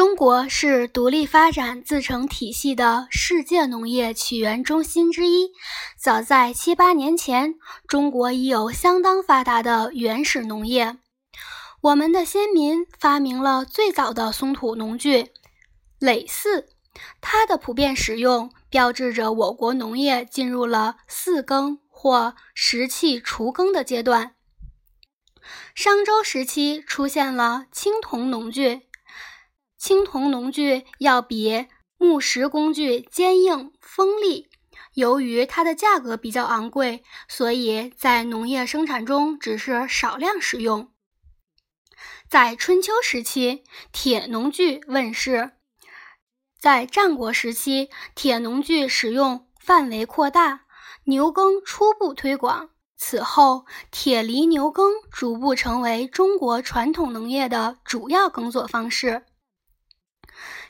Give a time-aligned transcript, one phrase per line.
[0.00, 5.50] 中国是独立发展、自成体系的世界农业起源中心之一。
[5.98, 10.96] 早在七八年前，中国已有相当发达的原始农业。
[11.82, 15.32] 我们的先民发明了最早的松土农具——
[16.00, 16.64] 耒耜，
[17.20, 24.34] 它的普遍使用标志着我国农业进入了四耕或石器除耕的阶段。
[25.74, 28.86] 商周时期出现了青铜农具。
[29.80, 31.66] 青铜农具要比
[31.96, 34.50] 木石工具坚硬锋利，
[34.92, 40.92] 由于它的价格比较昂贵，所以在农业生产中只是少量使用。
[42.28, 45.52] 在春秋时期，铁农具问世；
[46.60, 50.66] 在战国时期，铁农具使用范围扩大，
[51.04, 52.68] 牛耕初步推广。
[52.98, 59.24] 此后，铁犁牛耕逐步成为中国传统农业的主要耕作方式。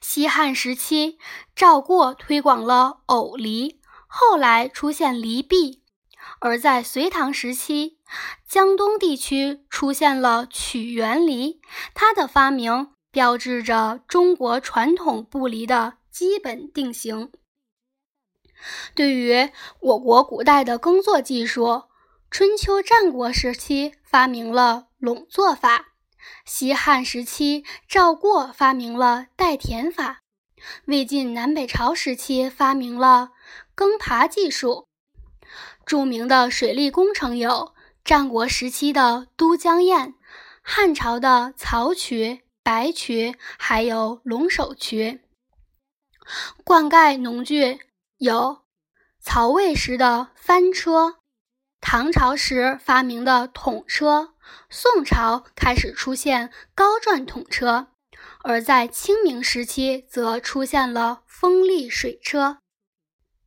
[0.00, 1.18] 西汉时期，
[1.54, 5.82] 赵过推广了偶犁，后来出现犁壁；
[6.40, 7.98] 而在隋唐时期，
[8.48, 11.60] 江东地区出现了曲园犁，
[11.94, 17.30] 它的发明标志着中国传统步犁的基本定型。
[18.94, 21.84] 对于我国古代的耕作技术，
[22.30, 25.87] 春秋战国时期发明了垄作法。
[26.44, 30.18] 西汉时期，赵过发明了代田法；
[30.86, 33.30] 魏晋南北朝时期发明了
[33.74, 34.86] 耕耙技术。
[35.86, 40.14] 著名的水利工程有战国时期的都江堰、
[40.62, 45.22] 汉朝的曹渠、白渠，还有龙首渠。
[46.64, 47.80] 灌溉农具
[48.18, 48.62] 有
[49.18, 51.20] 曹魏时的翻车。
[51.80, 54.34] 唐朝时发明的桶车，
[54.68, 57.88] 宋朝开始出现高转桶车，
[58.42, 62.58] 而在清明时期则出现了风力水车。